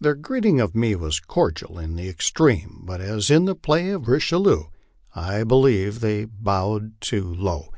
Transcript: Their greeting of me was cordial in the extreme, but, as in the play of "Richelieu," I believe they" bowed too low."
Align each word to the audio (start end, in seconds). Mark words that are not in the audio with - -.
Their 0.00 0.14
greeting 0.14 0.60
of 0.60 0.76
me 0.76 0.94
was 0.94 1.18
cordial 1.18 1.80
in 1.80 1.96
the 1.96 2.08
extreme, 2.08 2.82
but, 2.84 3.00
as 3.00 3.28
in 3.28 3.44
the 3.44 3.56
play 3.56 3.88
of 3.90 4.06
"Richelieu," 4.06 4.66
I 5.16 5.42
believe 5.42 5.98
they" 5.98 6.24
bowed 6.46 7.00
too 7.00 7.24
low." 7.34 7.72